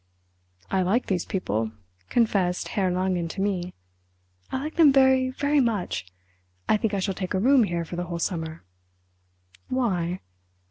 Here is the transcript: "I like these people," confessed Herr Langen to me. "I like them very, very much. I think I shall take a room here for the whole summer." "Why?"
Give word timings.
"I 0.71 0.81
like 0.81 1.05
these 1.05 1.25
people," 1.25 1.73
confessed 2.09 2.69
Herr 2.69 2.89
Langen 2.89 3.27
to 3.27 3.39
me. 3.39 3.71
"I 4.51 4.57
like 4.57 4.75
them 4.75 4.91
very, 4.91 5.29
very 5.29 5.59
much. 5.59 6.07
I 6.67 6.75
think 6.75 6.95
I 6.95 6.99
shall 6.99 7.13
take 7.13 7.35
a 7.35 7.39
room 7.39 7.65
here 7.65 7.85
for 7.85 7.97
the 7.97 8.05
whole 8.05 8.17
summer." 8.17 8.63
"Why?" 9.69 10.21